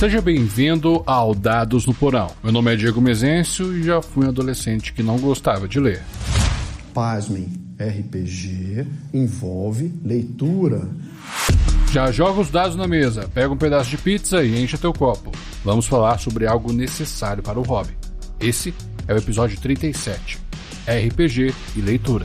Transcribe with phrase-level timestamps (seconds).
[0.00, 2.30] Seja bem-vindo ao Dados no Porão.
[2.42, 6.02] Meu nome é Diego Mezencio e já fui um adolescente que não gostava de ler.
[6.94, 10.88] Pasmem, RPG envolve leitura.
[11.92, 15.32] Já joga os dados na mesa, pega um pedaço de pizza e enche teu copo.
[15.62, 17.94] Vamos falar sobre algo necessário para o hobby.
[18.40, 18.72] Esse
[19.06, 20.38] é o episódio 37:
[20.86, 22.24] RPG e leitura.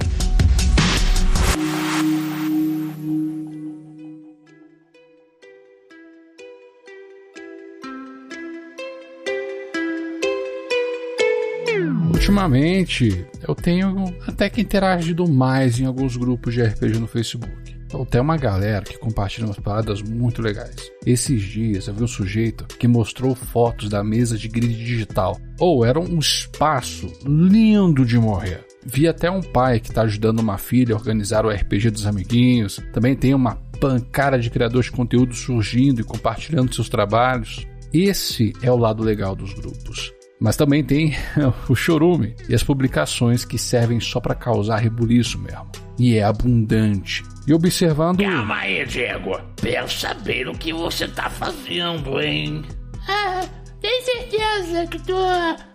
[12.25, 17.47] Ultimamente, eu tenho até que interagido mais em alguns grupos de RPG no Facebook.
[17.85, 20.75] Então, tem uma galera que compartilha umas paradas muito legais.
[21.05, 25.39] Esses dias eu vi um sujeito que mostrou fotos da mesa de grid digital.
[25.59, 28.65] Ou oh, era um espaço lindo de morrer.
[28.83, 32.81] Vi até um pai que está ajudando uma filha a organizar o RPG dos amiguinhos.
[32.91, 37.67] Também tem uma pancada de criadores de conteúdo surgindo e compartilhando seus trabalhos.
[37.93, 40.14] Esse é o lado legal dos grupos.
[40.39, 41.13] Mas também tem
[41.69, 45.71] o chorume e as publicações que servem só para causar rebuliço mesmo.
[45.97, 47.23] E é abundante.
[47.47, 48.21] E observando.
[48.21, 49.39] Calma aí, Diego.
[49.61, 52.63] Pensa bem no que você tá fazendo, hein?
[53.07, 53.45] Ah,
[53.79, 55.13] tem certeza que tu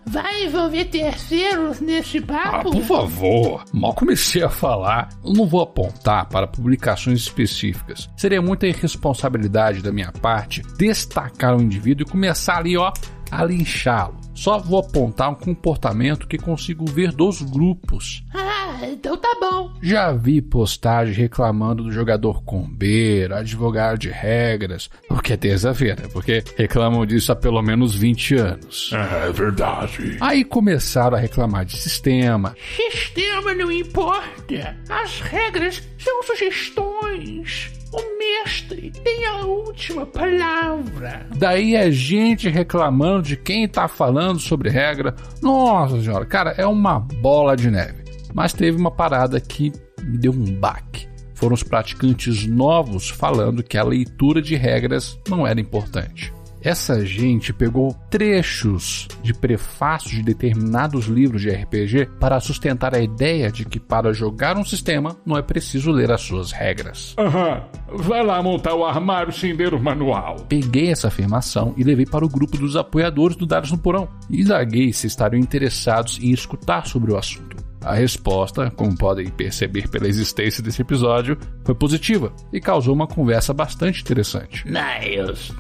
[0.07, 2.69] vai envolver terceiros nesse papo?
[2.69, 3.65] Ah, por favor.
[3.73, 8.11] Mal comecei a falar, eu não vou apontar para publicações específicas.
[8.17, 12.93] Seria muita irresponsabilidade da minha parte destacar o indivíduo e começar ali, ó,
[13.31, 14.19] a linchá-lo.
[14.35, 18.25] Só vou apontar um comportamento que consigo ver dos grupos.
[18.35, 18.50] Ah,
[18.87, 19.73] então tá bom.
[19.83, 26.43] Já vi postagem reclamando do jogador combeiro, advogado de regras, o que é terça-feira, porque
[26.57, 28.91] reclamam disso há pelo menos 20 anos.
[28.93, 30.17] É, é verdade.
[30.21, 32.55] Aí começaram a reclamar de sistema.
[32.77, 34.77] Sistema não importa.
[34.89, 37.71] As regras são sugestões.
[37.93, 41.27] O mestre tem a última palavra.
[41.37, 45.15] Daí a gente reclamando de quem tá falando sobre regra.
[45.43, 48.10] Nossa senhora, cara, é uma bola de neve.
[48.35, 51.09] Mas teve uma parada que me deu um baque.
[51.35, 56.33] Foram os praticantes novos falando que a leitura de regras não era importante.
[56.63, 63.51] Essa gente pegou trechos de prefácios de determinados livros de RPG para sustentar a ideia
[63.51, 67.15] de que para jogar um sistema não é preciso ler as suas regras.
[67.19, 67.63] Aham,
[67.95, 70.37] vai lá montar o armário sem ler o manual.
[70.49, 74.07] Peguei essa afirmação e levei para o grupo dos apoiadores do Dados no Porão.
[74.29, 77.60] E indaguei se estariam interessados em escutar sobre o assunto.
[77.83, 83.55] A resposta, como podem perceber pela existência desse episódio, foi positiva e causou uma conversa
[83.55, 84.65] bastante interessante.
[84.67, 85.53] Niles,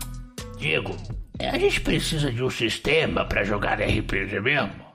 [0.58, 0.94] Diego,
[1.40, 4.90] a gente precisa de um sistema para jogar RPG mesmo?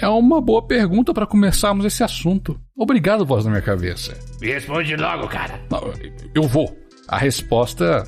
[0.00, 2.60] É uma boa pergunta para começarmos esse assunto.
[2.76, 4.16] Obrigado, voz na minha cabeça.
[4.40, 5.60] Me responde logo, cara.
[5.70, 5.92] Não,
[6.34, 6.76] eu vou.
[7.08, 8.04] A resposta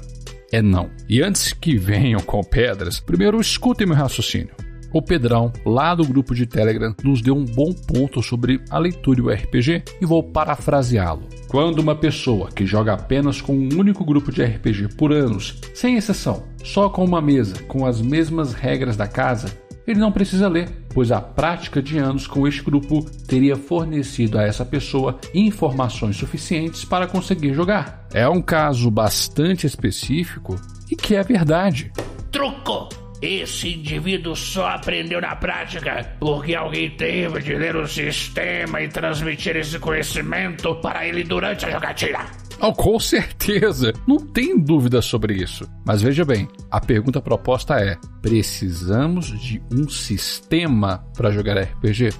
[0.52, 0.91] é não.
[1.08, 4.54] E antes que venham com pedras, primeiro escutem meu raciocínio.
[4.92, 9.20] O Pedrão, lá do grupo de Telegram, nos deu um bom ponto sobre a leitura
[9.20, 11.22] e o RPG e vou parafraseá-lo.
[11.48, 15.96] Quando uma pessoa que joga apenas com um único grupo de RPG por anos, sem
[15.96, 19.48] exceção, só com uma mesa, com as mesmas regras da casa,
[19.86, 24.44] ele não precisa ler, pois a prática de anos com este grupo teria fornecido a
[24.44, 28.06] essa pessoa informações suficientes para conseguir jogar.
[28.12, 30.56] É um caso bastante específico
[30.90, 31.90] e que é verdade.
[32.30, 33.00] Truco!
[33.22, 39.56] Esse indivíduo só aprendeu na prática porque alguém teve de ler o sistema e transmitir
[39.56, 42.26] esse conhecimento para ele durante a jogatina.
[42.62, 45.66] Oh, com certeza, não tem dúvida sobre isso.
[45.86, 52.10] Mas veja bem, a pergunta proposta é: precisamos de um sistema para jogar RPG?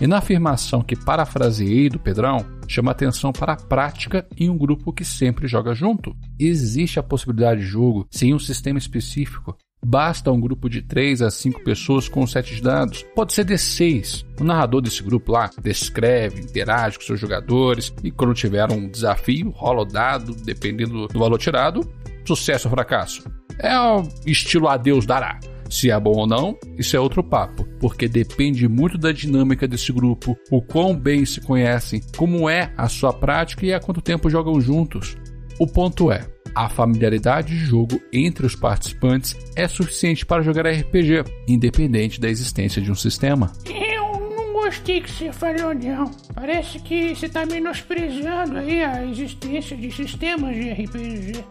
[0.00, 4.92] E na afirmação que parafraseei do Pedrão, chama atenção para a prática em um grupo
[4.92, 6.16] que sempre joga junto.
[6.38, 9.54] Existe a possibilidade de jogo sem um sistema específico,
[9.84, 13.04] Basta um grupo de 3 a 5 pessoas com um set de dados.
[13.14, 14.26] Pode ser de 6.
[14.40, 19.50] O narrador desse grupo lá descreve, interage com seus jogadores e quando tiver um desafio,
[19.50, 21.80] rola o dado, dependendo do valor tirado,
[22.24, 23.24] sucesso ou fracasso.
[23.58, 25.40] É o estilo a Deus dará.
[25.70, 29.92] Se é bom ou não, isso é outro papo, porque depende muito da dinâmica desse
[29.92, 34.28] grupo, o quão bem se conhecem, como é a sua prática e há quanto tempo
[34.28, 35.16] jogam juntos.
[35.60, 41.24] O ponto é, a familiaridade de jogo entre os participantes é suficiente para jogar RPG,
[41.48, 43.52] independente da existência de um sistema.
[43.66, 46.10] Eu não gostei que você falou, não.
[46.34, 51.44] Parece que você está menosprezando aí a existência de sistemas de RPG.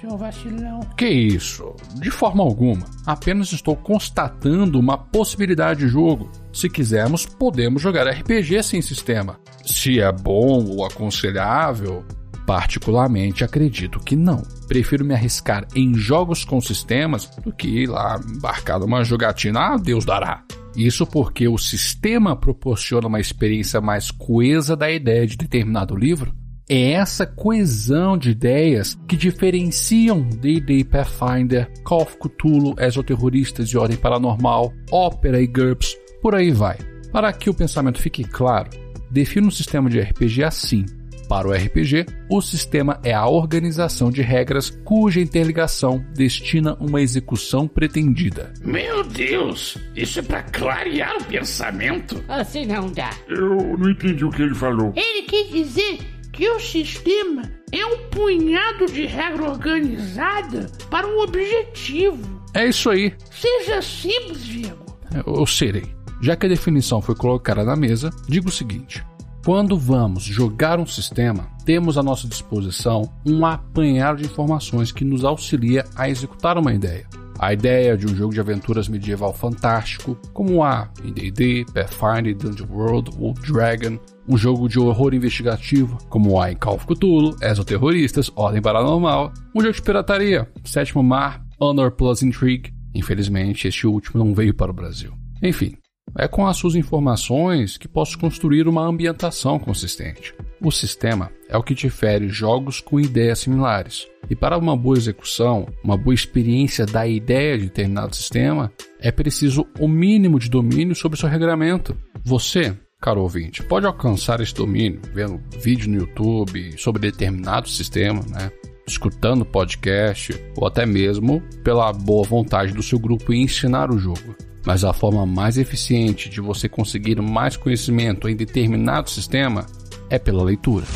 [0.00, 0.80] Seu vacilão.
[0.98, 1.74] Que isso?
[1.94, 2.84] De forma alguma.
[3.06, 6.30] Apenas estou constatando uma possibilidade de jogo.
[6.52, 9.40] Se quisermos, podemos jogar RPG sem sistema.
[9.64, 12.04] Se é bom ou aconselhável,
[12.46, 14.42] Particularmente acredito que não.
[14.68, 19.76] Prefiro me arriscar em jogos com sistemas do que ir lá embarcar numa jogatina, ah,
[19.76, 20.44] Deus dará.
[20.76, 26.34] Isso porque o sistema proporciona uma experiência mais coesa da ideia de determinado livro.
[26.68, 33.98] É essa coesão de ideias que diferenciam D&D Pathfinder, Call of Cthulhu, Exoterroristas e Ordem
[33.98, 36.78] Paranormal, Ópera e GURPS, por aí vai.
[37.12, 38.70] Para que o pensamento fique claro,
[39.10, 40.86] defino um sistema de RPG assim.
[41.28, 47.66] Para o RPG, o sistema é a organização de regras cuja interligação destina uma execução
[47.66, 48.52] pretendida.
[48.62, 52.22] Meu Deus, isso é para clarear o pensamento?
[52.28, 53.10] Assim não dá.
[53.28, 54.92] Eu não entendi o que ele falou.
[54.94, 55.98] Ele quis dizer
[56.32, 57.42] que o sistema
[57.72, 62.42] é um punhado de regra organizada para um objetivo.
[62.52, 63.14] É isso aí.
[63.30, 64.84] Seja simples, Diego.
[65.26, 65.84] Eu serei.
[66.20, 69.04] Já que a definição foi colocada na mesa, digo o seguinte:
[69.44, 75.22] quando vamos jogar um sistema, temos à nossa disposição um apanhado de informações que nos
[75.22, 77.06] auxilia a executar uma ideia.
[77.38, 80.64] A ideia de um jogo de aventuras medieval fantástico, como
[81.04, 86.56] em D&D, Pathfinder, Dungeon World ou Dragon, um jogo de horror investigativo, como há em
[86.56, 92.72] Call of Cthulhu, Exoterroristas, Ordem Paranormal, um jogo de pirataria, Sétimo Mar, Honor Plus Intrigue.
[92.94, 95.12] Infelizmente, este último não veio para o Brasil.
[95.42, 95.76] Enfim,
[96.16, 100.34] é com as suas informações que posso construir uma ambientação consistente.
[100.60, 104.06] O sistema é o que difere jogos com ideias similares.
[104.30, 109.66] E para uma boa execução, uma boa experiência da ideia de determinado sistema, é preciso
[109.78, 111.96] o mínimo de domínio sobre seu regramento.
[112.24, 118.50] Você, caro ouvinte, pode alcançar esse domínio vendo vídeo no YouTube sobre determinado sistema, né?
[118.86, 124.34] escutando podcast ou até mesmo pela boa vontade do seu grupo em ensinar o jogo.
[124.64, 129.66] Mas a forma mais eficiente de você conseguir mais conhecimento em determinado sistema
[130.08, 130.86] é pela leitura.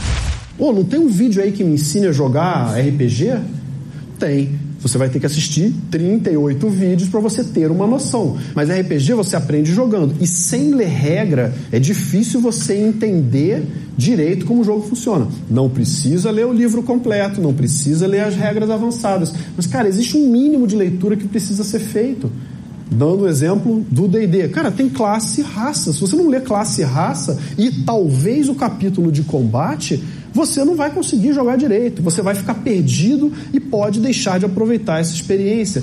[0.56, 3.38] Pô, não tem um vídeo aí que me ensine a jogar RPG?
[4.19, 4.59] Tem.
[4.81, 8.38] Você vai ter que assistir 38 vídeos para você ter uma noção.
[8.55, 10.15] Mas RPG você aprende jogando.
[10.20, 13.67] E sem ler regra, é difícil você entender
[13.97, 15.26] direito como o jogo funciona.
[15.50, 19.35] Não precisa ler o livro completo, não precisa ler as regras avançadas.
[19.56, 22.31] Mas, cara, existe um mínimo de leitura que precisa ser feito.
[22.90, 24.49] Dando o exemplo do DD.
[24.49, 25.93] Cara, tem classe e raça.
[25.93, 30.02] Se você não ler classe e raça e talvez o capítulo de combate,
[30.32, 32.02] você não vai conseguir jogar direito.
[32.02, 35.82] Você vai ficar perdido e pode deixar de aproveitar essa experiência.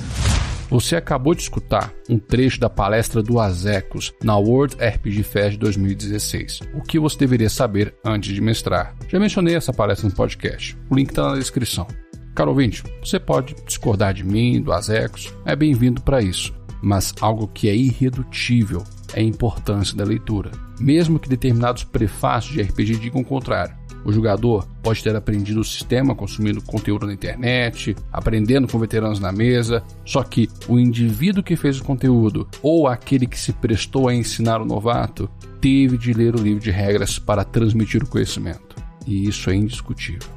[0.70, 6.62] Você acabou de escutar um trecho da palestra do Azecos na World RPG Fest 2016.
[6.74, 8.96] O que você deveria saber antes de mestrar?
[9.08, 10.76] Já mencionei essa palestra no podcast.
[10.90, 11.86] O link está na descrição.
[12.34, 16.54] Caro ouvinte, você pode discordar de mim, do Azecos, é bem-vindo para isso
[16.86, 20.52] mas algo que é irredutível é a importância da leitura.
[20.80, 23.76] Mesmo que determinados prefácios de RPG digam o contrário.
[24.06, 29.32] O jogador pode ter aprendido o sistema consumindo conteúdo na internet, aprendendo com veteranos na
[29.32, 34.14] mesa, só que o indivíduo que fez o conteúdo ou aquele que se prestou a
[34.14, 35.28] ensinar o novato
[35.60, 38.76] teve de ler o livro de regras para transmitir o conhecimento.
[39.08, 40.30] E isso é indiscutível.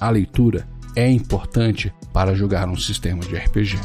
[0.00, 0.66] A leitura
[0.96, 3.78] é importante para jogar um sistema de RPG.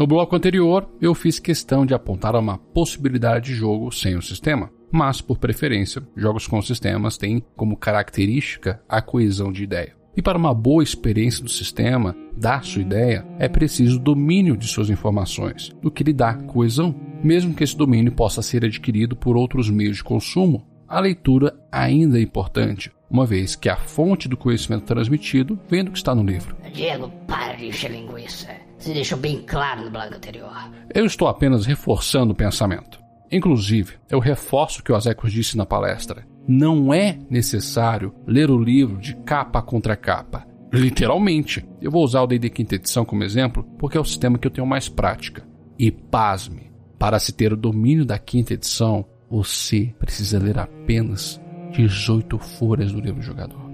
[0.00, 4.72] No bloco anterior, eu fiz questão de apontar uma possibilidade de jogo sem o sistema,
[4.90, 9.99] mas, por preferência, jogos com sistemas têm como característica a coesão de ideia.
[10.20, 14.90] E para uma boa experiência do sistema, da sua ideia, é preciso domínio de suas
[14.90, 16.94] informações, do que lhe dá coesão.
[17.24, 22.18] Mesmo que esse domínio possa ser adquirido por outros meios de consumo, a leitura ainda
[22.18, 26.22] é importante, uma vez que a fonte do conhecimento transmitido vem do que está no
[26.22, 26.54] livro.
[26.70, 28.48] Diego, para de encher linguiça.
[28.76, 30.70] Você deixou bem claro no blog anterior.
[30.94, 33.00] Eu estou apenas reforçando o pensamento.
[33.32, 36.26] Inclusive, eu reforço o que o Azecos disse na palestra.
[36.52, 40.44] Não é necessário ler o livro de capa contra capa.
[40.72, 41.64] Literalmente.
[41.80, 44.50] Eu vou usar o D&D quinta edição como exemplo, porque é o sistema que eu
[44.50, 45.46] tenho mais prática.
[45.78, 51.40] E pasme, para se ter o domínio da quinta edição, você precisa ler apenas
[51.70, 53.70] 18 folhas do livro do jogador.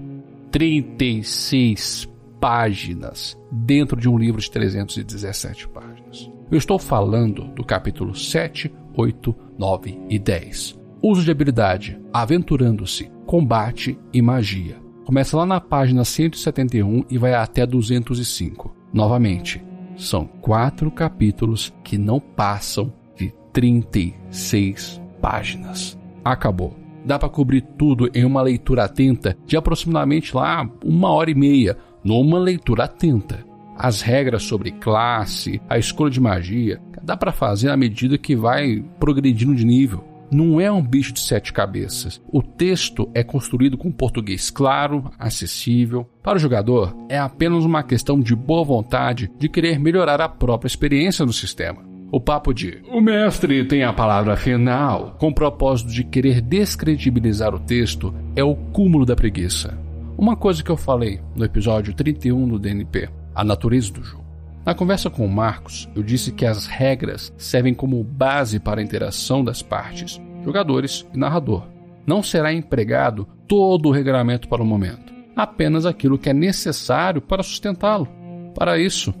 [0.51, 2.07] 36
[2.39, 6.29] páginas dentro de um livro de 317 páginas.
[6.51, 10.86] Eu estou falando do capítulo 7, 8, 9 e 10.
[11.09, 14.75] Uso de habilidade, aventurando-se, combate e magia.
[15.05, 18.75] Começa lá na página 171 e vai até 205.
[18.91, 19.63] Novamente,
[19.95, 25.97] são quatro capítulos que não passam de 36 páginas.
[26.25, 26.75] Acabou.
[27.05, 31.77] dá para cobrir tudo em uma leitura atenta de aproximadamente lá uma hora e meia,
[32.03, 33.45] numa leitura atenta.
[33.77, 38.83] As regras sobre classe, a escolha de magia, dá para fazer à medida que vai
[38.99, 40.16] progredindo de nível.
[40.31, 42.21] Não é um bicho de sete cabeças.
[42.31, 46.05] O texto é construído com português claro, acessível.
[46.21, 50.67] Para o jogador, é apenas uma questão de boa vontade de querer melhorar a própria
[50.67, 51.81] experiência no sistema.
[52.11, 57.53] O papo de o mestre tem a palavra final, com o propósito de querer descredibilizar
[57.53, 59.77] o texto, é o cúmulo da preguiça.
[60.17, 64.26] Uma coisa que eu falei no episódio 31 do DNP, a natureza do jogo.
[64.67, 68.83] Na conversa com o Marcos, eu disse que as regras servem como base para a
[68.83, 71.63] interação das partes, jogadores e narrador.
[72.05, 77.43] Não será empregado todo o regramento para o momento, apenas aquilo que é necessário para
[77.43, 78.09] sustentá-lo.
[78.53, 79.13] Para isso,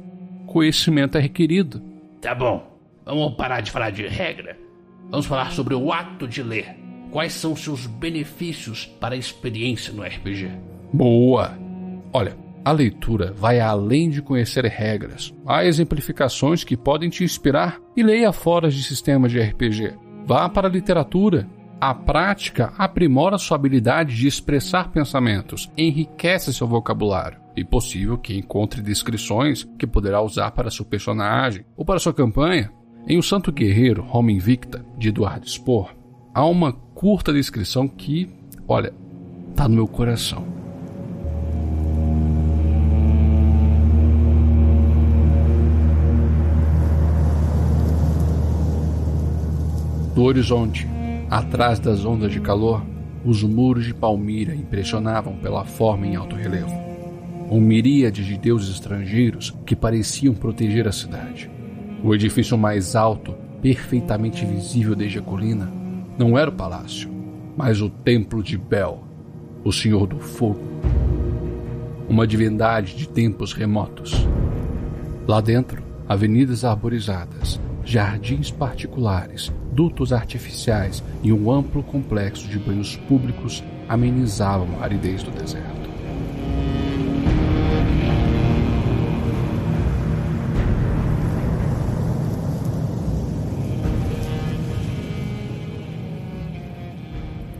[0.45, 1.81] conhecimento é requerido.
[2.19, 2.67] Tá bom,
[3.05, 4.59] vamos parar de falar de regra.
[5.09, 6.75] Vamos falar sobre o ato de ler.
[7.09, 10.51] Quais são seus benefícios para a experiência no RPG?
[10.91, 11.57] Boa!
[12.11, 15.33] Olha, a leitura vai além de conhecer regras.
[15.45, 19.93] Há exemplificações que podem te inspirar e leia fora de sistemas de RPG.
[20.25, 21.47] Vá para a literatura.
[21.79, 28.81] A prática aprimora sua habilidade de expressar pensamentos, enriquece seu vocabulário e possível que encontre
[28.81, 32.71] descrições que poderá usar para seu personagem ou para sua campanha.
[33.07, 35.95] Em O Santo Guerreiro, Roma Invicta, de Eduardo Spohr,
[36.33, 38.27] há uma curta descrição que,
[38.67, 38.93] olha,
[39.55, 40.56] tá no meu coração.
[50.17, 50.87] Do horizonte,
[51.29, 52.83] atrás das ondas de calor,
[53.23, 56.73] os muros de Palmira impressionavam pela forma em alto relevo.
[57.51, 61.51] Um miríade de deuses estrangeiros que pareciam proteger a cidade.
[62.03, 65.71] O edifício mais alto, perfeitamente visível desde a colina,
[66.17, 67.11] não era o palácio,
[67.55, 69.03] mas o templo de Bel,
[69.63, 70.63] o Senhor do Fogo.
[72.09, 74.27] Uma divindade de tempos remotos.
[75.27, 83.63] Lá dentro, avenidas arborizadas, jardins particulares, dutos artificiais e um amplo complexo de banhos públicos
[83.87, 85.87] amenizavam a aridez do deserto.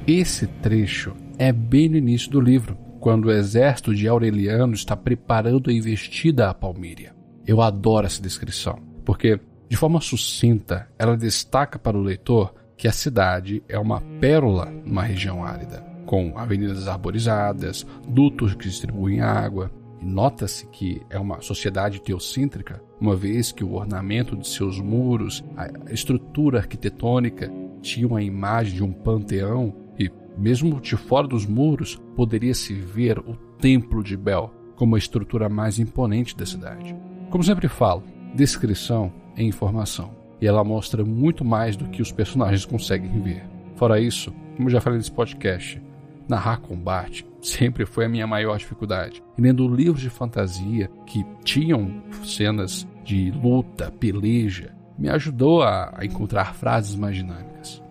[0.05, 5.69] Esse trecho é bem no início do livro, quando o exército de Aureliano está preparando
[5.69, 7.15] a investida a Palmíria.
[7.45, 12.91] Eu adoro essa descrição, porque de forma sucinta, ela destaca para o leitor que a
[12.91, 19.71] cidade é uma pérola numa região árida, com avenidas arborizadas, dutos que distribuem água,
[20.01, 25.43] e nota-se que é uma sociedade teocêntrica, uma vez que o ornamento de seus muros,
[25.57, 31.99] a estrutura arquitetônica tinha uma imagem de um panteão e, mesmo de fora dos muros,
[32.15, 36.95] poderia-se ver o Templo de Bel como a estrutura mais imponente da cidade.
[37.31, 38.03] Como sempre falo,
[38.35, 40.11] descrição em informação.
[40.41, 43.43] E ela mostra muito mais do que os personagens conseguem ver.
[43.75, 45.81] Fora isso, como já falei nesse podcast,
[46.27, 49.23] narrar combate sempre foi a minha maior dificuldade.
[49.37, 56.55] E lendo livros de fantasia que tinham cenas de luta, peleja, me ajudou a encontrar
[56.55, 57.81] frases mais dinâmicas.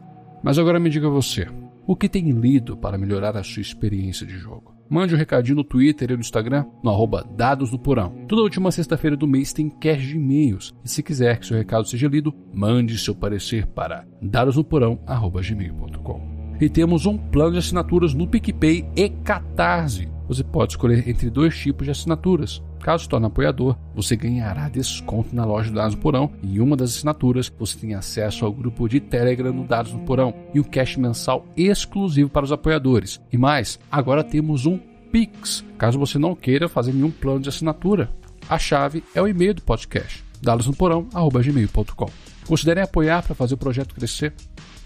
[0.42, 1.48] Mas agora me diga você,
[1.86, 4.75] o que tem lido para melhorar a sua experiência de jogo?
[4.88, 8.24] Mande um recadinho no Twitter e no Instagram, no arroba Dados do Porão.
[8.28, 10.74] Toda última sexta-feira do mês tem cache de e-mails.
[10.84, 16.36] E se quiser que seu recado seja lido, mande seu parecer para dadosnoporão.gmail.com.
[16.60, 20.08] E temos um plano de assinaturas no PicPay e Catarse.
[20.28, 22.62] Você pode escolher entre dois tipos de assinaturas.
[22.80, 26.60] Caso se torne apoiador, você ganhará desconto na loja do Dados no Porão e em
[26.60, 30.60] uma das assinaturas você tem acesso ao grupo de Telegram no Dados no Porão e
[30.60, 33.20] um cash mensal exclusivo para os apoiadores.
[33.32, 34.78] E mais, agora temos um
[35.10, 38.10] Pix, caso você não queira fazer nenhum plano de assinatura.
[38.48, 42.10] A chave é o e-mail do podcast, dadosnoporão.gmail.com.
[42.46, 44.32] Considerem apoiar para fazer o projeto crescer.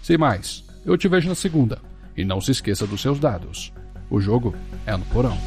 [0.01, 1.79] Sem mais, eu te vejo na segunda.
[2.15, 3.71] E não se esqueça dos seus dados.
[4.09, 4.55] O jogo
[4.85, 5.37] é no porão.